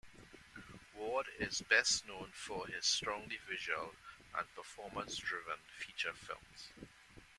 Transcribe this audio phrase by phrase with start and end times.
[0.95, 3.91] Ward is best known for his strongly visual
[4.35, 6.69] and performance driven feature films.